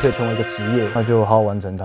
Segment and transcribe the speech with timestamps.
[0.00, 1.84] 可以成为一个职业，那就好好完成它。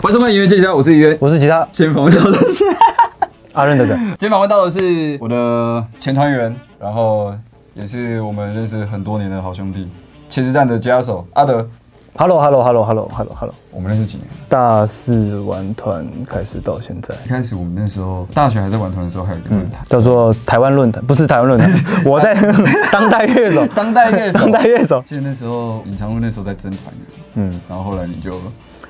[0.00, 1.18] 欢迎收看音乐介绍，我是音乐。
[1.20, 2.64] 我是吉他先访问到的是，
[3.52, 7.36] 阿任的梗，今天访问到的是我的前团员，然后
[7.74, 9.86] 也是我们认识很多年的好兄弟，
[10.30, 11.68] 茄子蛋的吉他手阿德。
[12.18, 14.26] Hello Hello Hello Hello Hello Hello，我们认识几年？
[14.48, 21.70] 大四玩团开始到现在，一开始我们那时候大学还在玩团的时候，还有一个论坛，叫做台湾论坛，不是台湾论坛，
[22.06, 22.34] 我在
[22.90, 24.38] 当代乐手，当代乐手。
[24.38, 28.32] 当代乐手，记得那时候尹长路那时候在争团员，嗯，然后后来你就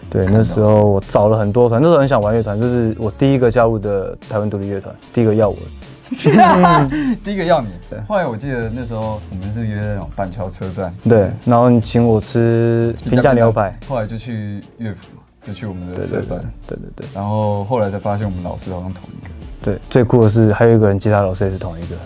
[0.08, 5.85] 对，那时候我找了很多团，那时候很想玩乐团，这是我第一个加入的台湾独立乐团，第一个要我的。
[7.24, 7.68] 第一个要你。
[8.06, 15.06] 后来我记得那时候我们是约那种板桥车站，对，然后你请我吃平价牛排，后来就去乐府，
[15.46, 17.06] 就去我们的社办，对对对。
[17.14, 19.30] 然后后来才发现我们老师好像同一个。
[19.62, 21.96] 对，最酷的是还有一个人吉他老师也是同一个，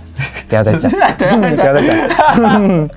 [0.48, 2.88] 等一下再讲， 等一下再讲。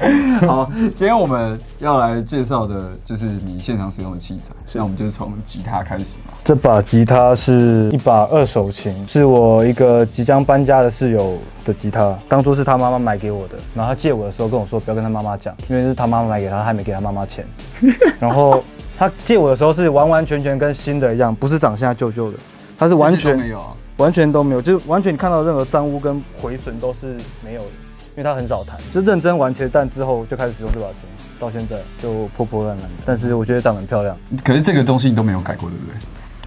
[0.48, 6.34] 好，今天我们要来介绍的就是你现场使用的器材，那我们就是从吉他开始嘛。
[6.44, 17.46] 这把吉他是一把二手琴，是我一个即将搬家的室友的吉他，当初是他妈妈买给我的，然后他借我的时候跟我说不要跟他妈妈讲，因为是他妈妈买给他，他还没给他妈妈钱。
[18.20, 18.64] 然后
[18.98, 22.38] 他借我的时候是完完全全跟新的一样，不是长现在旧旧的，
[22.78, 23.68] 他是完全没有啊。
[23.98, 27.66] 完全都没有，就是完全你看到任何脏污跟毁损都是没有的，
[28.16, 28.78] 因为它很少弹。
[28.92, 31.02] 就认真玩茄蛋之后就开始使用这把琴，
[31.40, 34.18] 到现在就破破烂烂的，但是我觉得长得很漂亮。
[34.44, 35.94] 可是这个东西你都没有改过，对不对？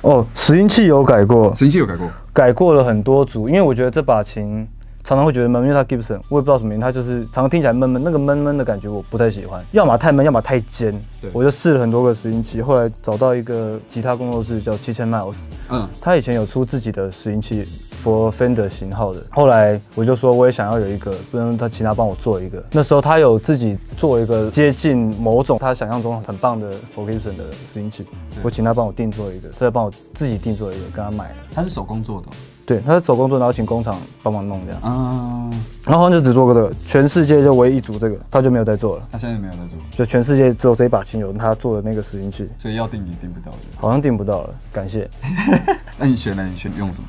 [0.03, 4.67] 哦，拾音器有改过，拾音器有改过，改过了很多组，因为我觉得这把琴
[5.07, 11.31] 常常会觉得闷，因为它 Gibson，我也不知道什么原因，它就是常常听起来闷闷，那个闷闷的感觉我不太喜欢，要么太闷，要么太尖对。
[11.33, 15.37] 我就试了很多个拾音器，后来找到一个吉他工作室叫七千 Miles，
[15.71, 17.65] 嗯，他以前有出自己的拾音器
[18.03, 19.23] ，for Fender 型号的。
[19.31, 22.61] 后来我就说我也想要有一个，不能他请他帮我做一个。
[22.73, 28.05] 那时候他有自己做一个接近某种他想象中很棒的 for Gibson 的拾音器，
[28.43, 31.37] 我请他帮我定做一个，他就帮我自己定做一个，跟他买了。
[31.55, 32.33] 他是手工做的哦。
[32.67, 34.81] 对，他是手工做，然后请工厂帮忙弄这样。
[34.83, 35.49] 啊，
[35.85, 39.09] 然后好像就只做过这个，全世界就唯一一组这个，他就没有再做了。
[39.13, 43.59] 他现在没有在做，就全世界只有这一把琴有他做的那个拾音器，所以要订也订不到的。
[43.77, 45.09] 好像订不到了，感谢。
[45.97, 46.45] 那你选呢？
[46.51, 47.07] 你选用什么？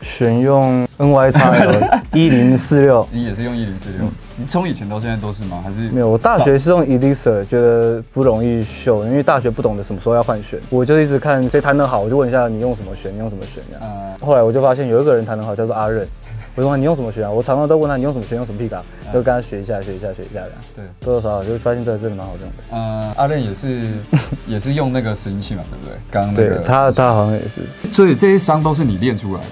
[0.00, 3.06] 选用 NY x L 一零四六。
[3.10, 4.06] 你也是用一零四六？
[4.36, 5.60] 你从以前到现在都是吗？
[5.64, 13.82] 还是没有，我大学是用 Elixir，觉得不容易秀，因为大学不懂得什么时候要换弦，我就一直看谁弹得好，我就问一下你用什么弦，你用什么弦这样。
[13.82, 16.06] 呃，后来我就发现有一个人弹得好，叫做阿任，
[16.54, 17.30] 我就问他你用什么弦啊？
[17.30, 18.82] 我常常都问他你用什么弦，用什么 pick 啊，
[19.12, 20.50] 就跟他学一下，学一下，学一下这样。
[20.76, 22.76] 对，多多少少就发现这个真的蛮好用的。
[22.76, 23.82] 呃，阿任也是
[24.46, 25.94] 也是用那个拾音器嘛，对不对？
[26.10, 29.48] 刚刚那个，对他，他好像也是，所以这些伤都是你练出来的。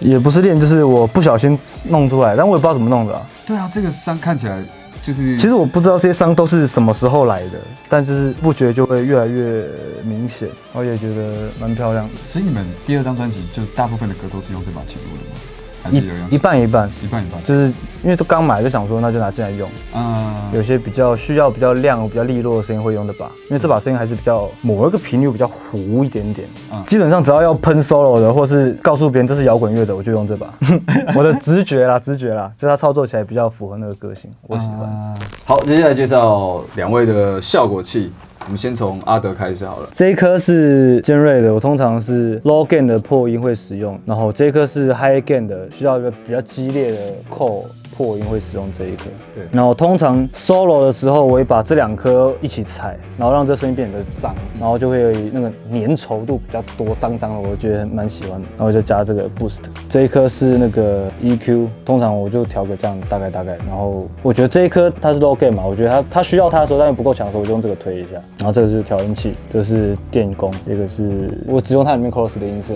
[0.00, 3.26] 也不是练，就是我不小心弄出来，但我也不知道怎么弄的、啊。
[3.46, 4.62] 对啊，这个伤看起来
[5.02, 9.66] 就是，其实我不知道这些伤都是什么时候来的，但就是不觉就会越来越
[10.04, 12.14] 明显，然后也觉得蛮漂亮的。
[12.26, 15.40] 所以你们第二张专辑就大部分的歌都是用这把琴录的吗？
[15.82, 17.42] 还是有用一一半一半，一半一半？
[17.44, 17.66] 就是
[18.02, 26.48] 因为都刚买就想说那就拿进来用，嗯，有些比较需要比较亮、比较利落的声音会用这把，因为这把声音还是比较某一个频率比较糊一点点。
[26.72, 30.46] 嗯基本上只要要喷 solo 的，或是告诉别人这是摇滚乐的，我就用这把。
[31.14, 34.80] 我的直觉啦，直觉啦，就它操作起来比较符合那个个性，我喜欢。
[34.82, 38.12] 嗯好，接下来介绍两位的效果器。
[38.44, 39.88] 我们先从阿德开始好了。
[39.92, 47.64] 这一颗是尖锐的，我通常是 low gain 的破音会使用，然后这一颗是 high gain 的，需要一个比较激烈的扣
[48.00, 49.04] 破音会使用这一颗。
[49.34, 58.48] 对然后通常 solo 的时候，我会把这两颗一起踩，然后让这声音变得脏，然后就会那个粘稠度比较多，脏脏的，我觉得蛮喜欢的。
[58.56, 68.12] 然后就加这个 boost，这一颗是那个 EQ，通常我就调个这样大概大概，然后我觉得这一颗它是 low gain 嘛，我觉得它它需要它的时候，但是不够强的时候，我就用这个推一下。
[68.38, 72.72] 然后这个就是调音器，这是电工，这个是我只用它里面 close 的音色，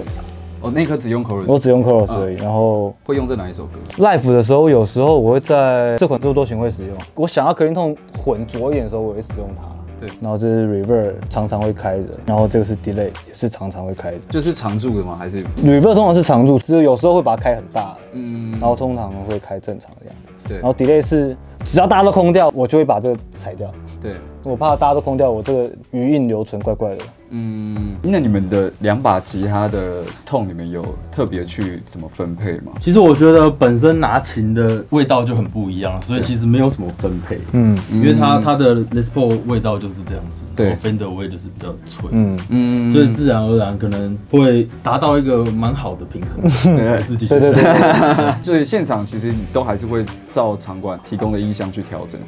[0.64, 2.36] 哦，那颗只用 chorus，我只用 chorus 而已。
[2.36, 6.96] 然后会用在哪一首歌？？Life 的时候，有时候我会在这款多多型会使用。
[7.14, 9.68] 我想要隔音痛混浊一点的时候，我会使用它。
[10.00, 14.18] 对然后这是 reverb 常常会开着，然后这个是 delay 也是常常会开着。
[14.28, 15.16] 就是常驻的吗？
[15.16, 20.32] 还是 reverb 通常是常驻，只是有时候会把它开很大，嗯，然后通常会开正常的样子。
[20.48, 23.70] 对然后 delay 是只要大家都空掉，我就会把这个裁掉。
[24.00, 24.12] 对，
[24.44, 27.04] 我怕大家都空掉，我这个余韵留存怪怪的。
[27.30, 32.72] 嗯，那你们的两把吉他的痛，你们有特别去怎么分配吗？
[32.80, 37.38] 其实我觉得本身拿琴的味道就很不一样，所以其实没有什么分配。
[37.52, 37.76] 嗯。
[37.90, 42.90] 因为它它的 Les Paul 味道就是这样子，对，Fender 味就是比较脆，嗯，嗯。
[42.90, 46.42] 所以自然而然可能会达到一个蛮好的平衡。
[46.76, 46.98] 对。
[47.00, 47.52] 自己觉得。
[47.52, 47.64] 对对。
[47.72, 52.20] 对，所以现场其实你都还是会照场馆提供的音箱去调整，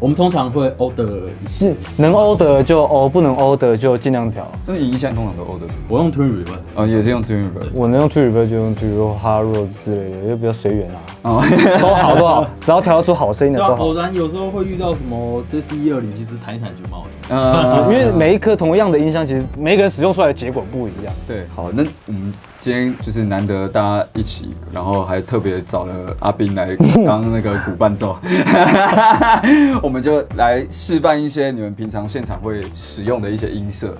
[0.00, 1.06] 我们通常会 order
[1.44, 4.50] 一些，是能 order 就 o 不能 order 就尽量调。
[4.66, 5.72] 那你音箱通常都 order 什么？
[5.88, 8.92] 我用 Twin Reverb，哦，也是用 Twin Reverb 我能用 t r e v e r 就用 t r e
[8.92, 11.44] v e r Hard Road 之类的，就比较随缘啦， 哦，
[11.80, 13.94] 都好都好，只要调出好声音的都好偶。
[13.94, 17.06] 然有时候会遇到什么 DC 一二零，其实弹一弹就冒了。
[17.28, 21.12] 呃因为每一颗同样的音箱，其实每一个人使用出来的结果不一样。
[21.28, 26.76] 对，好，那我们今天就是难得大家一起，然后还特别找了阿斌来
[27.06, 28.18] 当那个鼓伴奏，
[29.82, 33.96] 我们就来示范一些你们平常现场会使用的一些音色。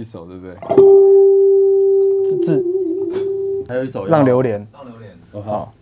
[0.00, 0.54] 一首对不对？
[2.42, 2.64] 自
[3.68, 4.66] 还有一首让榴莲，
[5.32, 5.79] 哦好，还是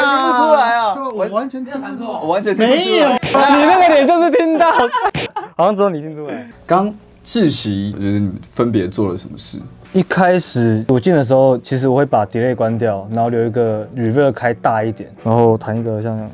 [0.00, 3.18] 全听不出来啊，我完全这样弹错，我完全听不出没有来。
[3.56, 4.70] 你那个脸就是听到，
[5.56, 6.48] 好像只有你听出来。
[6.66, 6.92] 刚
[7.22, 9.58] 自习，我觉得你们分别做了什么事？
[9.92, 16.30] 一开始我进的时候，其实我会把 delay 关掉，然后留一个 reverb 开大一点，然后弹一个像这样，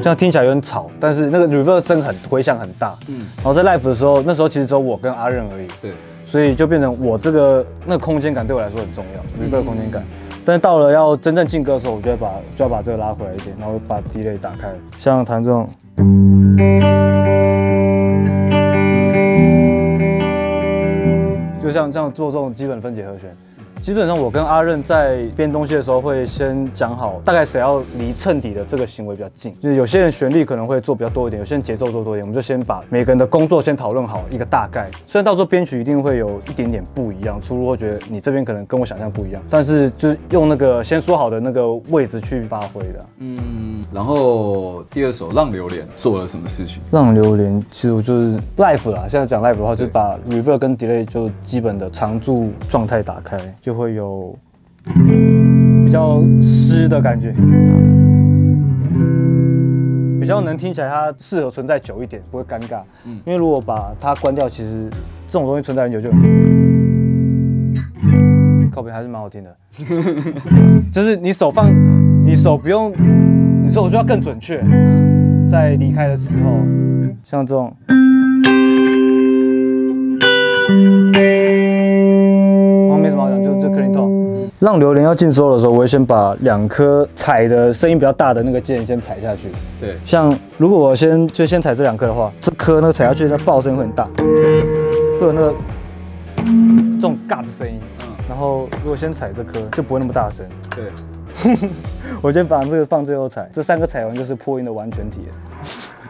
[0.00, 2.96] 这样听起来有点吵，但是那个 reverb 声很回响很大。
[3.08, 5.90] 嗯，然后在 live 的时候，那时候其实只有我跟阿任而已，对，
[6.30, 10.04] 所以就变成我这个那个空间感对我来说很重要，reverb 空间感。
[10.44, 15.66] 但是到了要真正进歌的时候，我就要把就要把这个拉回来一点，然后把 delay 打开，像弹这种。
[21.60, 23.34] 就像这样做这种基本分解和弦，
[23.80, 29.52] 基本上我跟阿任在编东西的时候会先讲好，大概谁要离衬底的这个行为比较近。
[29.60, 34.90] 就是有些人旋律可能会做比较多一点，有些人节奏做多一点，我们就先把每个人的工作先讨论好一个大概。
[35.06, 43.06] 虽然到时候编曲一定会有一点点不一样，出入会觉得你这边可能跟我想象不一样，但是就用那个先说好的那个位置去发挥的。
[43.18, 46.82] 嗯，然后第二首《浪流连》做了什么事情？
[46.90, 49.06] 让榴莲，其实我就是 live 啦。
[49.08, 53.36] 现在讲 live 的话，就是把 reverb 跟 delay 就基本的常驻状态打开，
[53.68, 54.34] 就会有
[55.84, 57.34] 比较湿的感觉，
[60.18, 62.80] 比较能听起来它适合存在久一点，不会尴尬。
[63.04, 64.88] 嗯因为如果把它关掉，其实
[65.28, 66.08] 这种东西存在很久就
[68.72, 69.54] 靠边还是蛮好听的。
[70.90, 71.70] 就是你手放，
[72.24, 72.90] 你手不用，
[73.62, 74.64] 你手就要更准确。
[75.46, 76.58] 在离开的时候，
[77.22, 77.76] 像这种，
[83.42, 84.48] 讲，就就 clean tone。
[84.58, 89.48] 让榴莲要进 solo 的时候，我会先把两颗踩的声音比较大的那个键先踩下去。
[89.80, 95.54] 对，像如果我先就先踩这两颗的话，这颗那个踩下去，那爆声音会很大，会有那个
[96.44, 97.78] 这种尬的声音。
[98.28, 100.44] 然后如果先踩这颗，就不会那么大声。
[100.74, 100.84] 对，
[102.20, 105.34] 我先把这个放最后踩，这三个踩完就是破音的完全体了，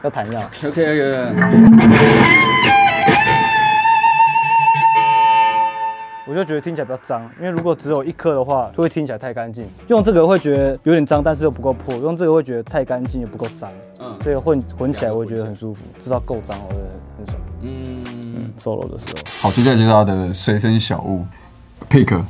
[0.03, 0.41] 要弹药。
[0.67, 0.99] OK OK。
[6.29, 9.67] 我就觉得听起来比较脏，因为如果只有一颗的话，就会听起来太干净。
[9.87, 13.71] 用这个会觉得有点脏，但是又不够破；用这个会觉得太干净又不够脏。
[14.01, 17.39] 嗯这个混混起来我会觉得很舒服，至少够脏，我觉得很爽。
[17.63, 19.07] 嗯，solo 的时
[19.43, 21.25] 候，好，接下来介绍他的随身小物
[21.89, 22.21] ，pick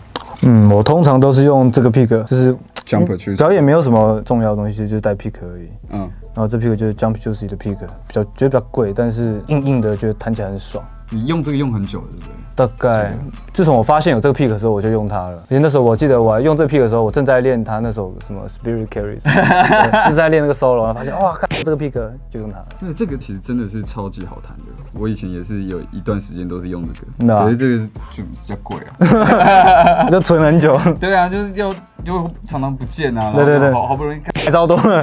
[0.42, 2.54] 嗯，我通常都是用这个 pick，就是
[2.86, 5.68] jumper 去表演没有什么重要的东西，就是带 pick 而已。
[5.90, 10.84] 嗯，然后这 pick 就是 Jump Juicy 的 pick，比较觉得比较贵，但是硬硬的，觉得弹起来很爽。
[11.10, 12.32] 你用这个用很久了，对不对？
[12.58, 13.16] 大概
[13.54, 15.38] 自从我发现有这个 pick 的时候，我就用它了。
[15.48, 21.92] 因为那时候我记得我还用这个 pick 的时候，我正在练他那首什么 Spirit Carries， 对就是在练那个 solo，然后发现哇，看这个 pick
[22.28, 22.66] 就用它了。
[22.80, 24.64] 对，这个其实真的是超级好弹的。
[24.92, 27.78] 我以前也是有一段时间都是用这个，那啊可是这个
[28.12, 30.08] 就比较贵啊。
[30.10, 31.72] 就存很久，对啊，就是要
[32.04, 34.32] 就常常不见啊，对对对好好不容易看。
[34.34, 35.02] 太糟多了，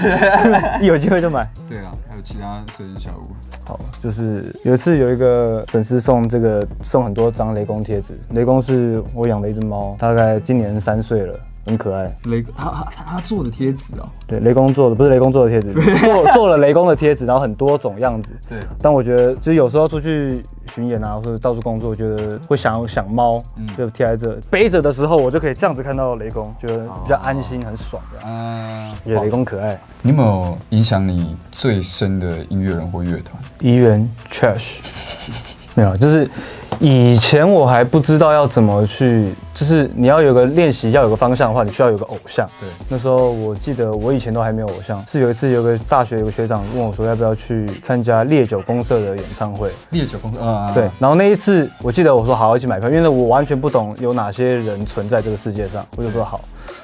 [0.81, 1.47] 一 有机会就买。
[1.67, 3.29] 对啊，还有其他随身小物。
[3.65, 12.15] 好，就是有一次有一个粉丝送这个送很多张雷公贴纸，雷公是我养的一只猫，大概今年三岁了，很可爱。
[12.25, 18.33] 雷他他他他做的贴纸哦，对，雷公做的不是雷公做的贴纸，做做了雷公的贴纸，然后很多种样子。
[18.49, 20.41] 对，但我觉得，就是有时候出去
[20.73, 24.37] 巡演啊，或者到处工作，我觉得会想想猫，嗯就贴在这。
[24.49, 28.27] 背着的时候，我就可以这样子看到雷公，觉得比较安心，很爽这样。
[28.29, 29.79] 嗯，我觉得雷公可爱。
[30.01, 33.41] 你有没有影响你最深的音乐人或乐团？
[33.61, 34.75] 医院 trash
[35.73, 36.29] 没有，就是
[36.79, 42.47] 以前我还不知道要怎么去，就是你要有个练习，要有个方向的话，你需要有个偶像。
[42.59, 56.39] 对，那时候我记得我以前都还没有偶像，是有一次有个大学有个学长问我说要不要去参加烈酒公社的演唱会，烈酒公社啊，对，然后那一次我记得我说好一起买票，因为我完全不懂有哪些人存在这个世界上，我就说好。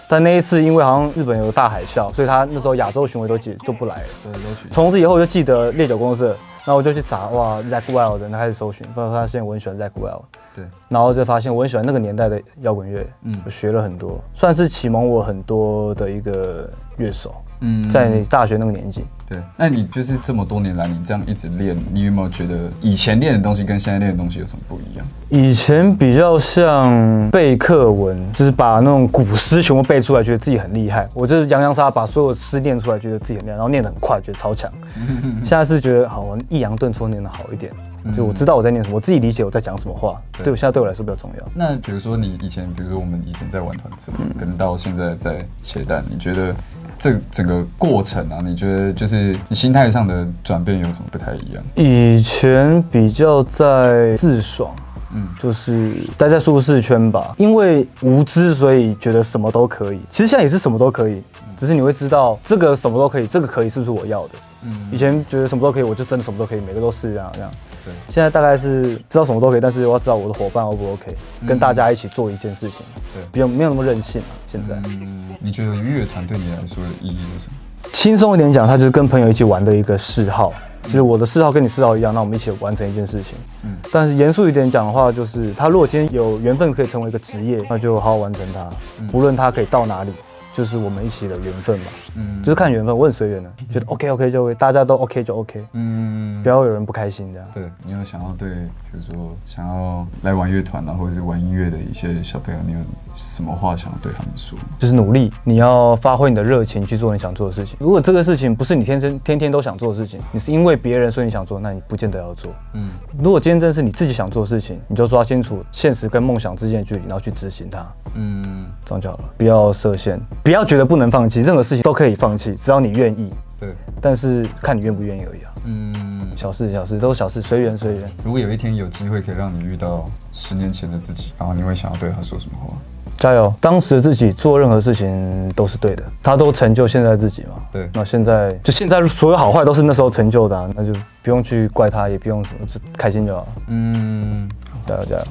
[0.10, 4.03] 但那一次因为好像日本有个大海啸，所以他那时候亚洲巡回都解都不来了。
[4.24, 10.22] 对，都取从此以后我就记得烈酒公社，然后我就去查哇 Zack Wild，然后开始搜寻，后来发现我很喜欢 Zack Wild，
[10.55, 19.05] 对，然后就发现我很喜欢那个年代的摇滚乐，嗯嗯，我学了很多，算是启蒙我很多的一个乐手，嗯在大学那个年纪。
[19.27, 25.08] 对，那你就是这么多年来，你这样一直练，你有没有觉得以前练的东西跟现在练的东西有什么不一样？
[25.29, 31.08] 以前比较像背课文，就是把那种古诗全部背出来，觉得自己很厉害。
[31.15, 34.70] 我就是洋洋洒洒把所有诗念出来，觉得自己很厉害，然后念得很快，觉得超强。
[35.46, 37.72] 现在是觉得好，我抑扬顿挫念得好一点，
[38.15, 41.46] 就我知道我在念什么，我自己理解我在讲什么话，对对我现在对我来说比较重要。
[41.53, 46.55] 那比如说你以前，比如说我们以前在玩团的时候，跟到现在在切蛋，你觉得
[46.98, 51.63] 这整个过程啊，你觉得就是你心态上的转变有什么不太一样？
[51.75, 54.74] 以前比较在自爽，
[55.13, 60.00] 嗯就是待在舒适圈吧，因为无知，所以觉得什么都可以。
[60.10, 61.22] 其实现在也是什么都可以，
[61.55, 64.34] 只是你会知道这个什么都可以，这个可以是不是我要的。
[64.63, 67.50] 嗯以前觉得什么都可以，我就真的什么都可以，每个都是这样这样。
[67.85, 71.15] 对，现在大概是知道什么都可以，但是我要知道我的伙伴 O 不 OK，
[71.47, 73.23] 跟大家一起做一件事情，对。
[73.31, 74.27] 比较没有那么任性了。
[74.51, 74.75] 现在。
[74.85, 77.55] 嗯，你觉得乐团对你来说的意义是什么？
[77.91, 83.38] 轻松一点讲，它就是跟朋友一起玩的一个嗜好，就是我的嗜好跟你嗜好一样，那我们一起完成一件事情。
[83.65, 83.75] 嗯。
[83.91, 88.69] 但是严肃一点讲的话，就是他如果今天有缘分可以成为一个职业，那就好好完成它，
[89.11, 90.11] 无论他可以到哪里，
[90.53, 91.85] 就是我们一起的缘分嘛，
[92.17, 92.39] 嗯。
[92.41, 97.48] 就是看缘分，我很随缘的，觉得 OK OK 就 OK，大家都 OK 就 OK，嗯不要有人不开心这样。
[97.53, 102.79] 对你有想要对，比如说想要来玩乐团啊，或者是玩音乐的一些小朋友，你有
[103.15, 104.57] 什么话想要对他们说？
[104.79, 107.77] 就是努力，你要发挥你的热情去做你想做的事情。
[107.79, 112.51] 如果这个事情不是你天生天天都想做的事情，你是因为别人所以你想做，那你不见得要做。
[112.74, 112.89] 嗯
[113.21, 119.29] 如果今天真是你自己想做的事情，你就抓清楚现实跟梦想之间的距离，然后去执行它，嗯，这样就好了。
[119.38, 123.29] 不要设限，不要觉得不能放弃，任何事情都可以放弃，只要你愿意。
[123.60, 123.69] 对，
[124.01, 125.51] 但是看你愿不愿意而已啊。
[125.67, 128.03] 嗯，小事小事都是小事，随缘随缘。
[128.23, 132.75] 如果有一天有机会可以让你遇到十年前的自己，然后你会想要对他说什么话？
[133.17, 133.53] 加油！
[133.61, 137.50] 当时的自己做任何事情都是对的，他都成就现在自己嘛。
[137.71, 143.47] 对那现在就现在所有好坏都是那时候成就的啊、那就不用去怪他，也不用什么，就开心就好了。
[143.67, 144.50] 嗯，
[144.88, 145.23] 加油加油！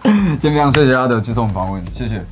[0.40, 2.22] 今天非常谢谢阿德接受我们访问，谢谢。